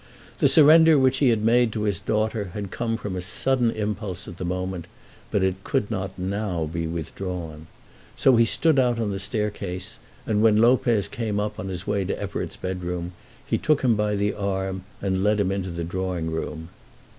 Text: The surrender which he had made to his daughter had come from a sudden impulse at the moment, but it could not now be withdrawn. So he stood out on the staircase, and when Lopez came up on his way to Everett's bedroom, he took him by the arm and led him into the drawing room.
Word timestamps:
The 0.39 0.47
surrender 0.47 0.97
which 0.97 1.17
he 1.17 1.29
had 1.29 1.45
made 1.45 1.71
to 1.73 1.83
his 1.83 1.99
daughter 1.99 2.45
had 2.55 2.71
come 2.71 2.97
from 2.97 3.15
a 3.15 3.21
sudden 3.21 3.69
impulse 3.69 4.27
at 4.27 4.37
the 4.37 4.43
moment, 4.43 4.87
but 5.29 5.43
it 5.43 5.63
could 5.63 5.91
not 5.91 6.17
now 6.17 6.65
be 6.65 6.87
withdrawn. 6.87 7.67
So 8.15 8.35
he 8.35 8.45
stood 8.45 8.79
out 8.79 8.99
on 8.99 9.11
the 9.11 9.19
staircase, 9.19 9.99
and 10.25 10.41
when 10.41 10.57
Lopez 10.57 11.07
came 11.07 11.39
up 11.39 11.59
on 11.59 11.67
his 11.67 11.85
way 11.85 12.03
to 12.05 12.19
Everett's 12.19 12.57
bedroom, 12.57 13.11
he 13.45 13.59
took 13.59 13.83
him 13.83 13.95
by 13.95 14.15
the 14.15 14.33
arm 14.33 14.85
and 15.03 15.23
led 15.23 15.39
him 15.39 15.51
into 15.51 15.69
the 15.69 15.83
drawing 15.83 16.31
room. 16.31 16.69